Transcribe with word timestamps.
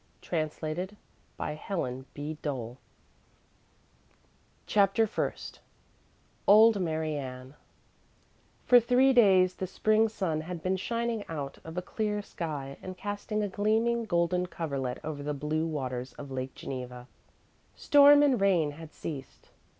WHAT 0.31 0.51
SAMI 0.51 0.75
SINGS 0.75 0.99
WITH 1.37 2.03
THE 2.15 2.37
BIRDS 2.41 2.77
CHAPTER 4.65 5.05
FIRST 5.05 5.59
OLD 6.47 6.81
MARY 6.81 7.15
ANN 7.17 7.53
For 8.65 8.79
three 8.79 9.13
days 9.13 9.53
the 9.53 9.67
Spring 9.67 10.09
sun 10.09 10.41
had 10.41 10.63
been 10.63 10.77
shining 10.77 11.23
out 11.29 11.59
of 11.63 11.77
a 11.77 11.83
clear 11.83 12.23
sky 12.23 12.77
and 12.81 12.97
casting 12.97 13.43
a 13.43 13.47
gleaming, 13.47 14.05
golden 14.05 14.47
coverlet 14.47 14.97
over 15.03 15.21
the 15.21 15.35
blue 15.35 15.67
waters 15.67 16.13
of 16.13 16.31
Lake 16.31 16.55
Geneva. 16.55 17.07
Storm 17.75 18.23
and 18.23 18.41
rain 18.41 18.71
had 18.71 18.91
ceased. 18.91 19.49